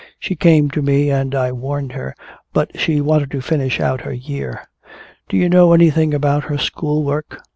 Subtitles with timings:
[0.19, 2.15] She came to me and I warned her,
[2.53, 4.65] but she wanted to finish out her year.
[5.29, 7.37] Do you know anything about her school work?"